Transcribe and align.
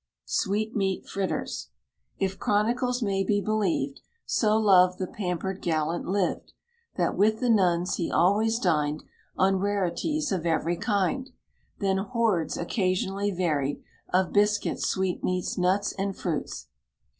SWEETMEAT 0.25 1.05
FRITTERS. 1.07 1.67
If 2.17 2.39
chronicles 2.39 3.03
may 3.03 3.23
be 3.23 3.39
believed, 3.39 4.01
So 4.25 4.57
loved 4.57 4.97
the 4.97 5.05
pamper'd 5.05 5.61
gallant 5.61 6.07
lived, 6.07 6.53
That 6.95 7.15
with 7.15 7.39
the 7.39 7.51
nuns 7.51 7.97
he 7.97 8.09
always 8.09 8.57
dined 8.57 9.03
On 9.37 9.57
rarities 9.57 10.31
of 10.31 10.43
every 10.47 10.77
kind; 10.77 11.29
Then 11.77 11.99
hoards, 11.99 12.57
occasionally 12.57 13.29
varied, 13.29 13.83
Of 14.11 14.33
biscuits, 14.33 14.87
sweetmeats, 14.87 15.59
nuts, 15.59 15.91
and 15.91 16.17
fruits. 16.17 16.65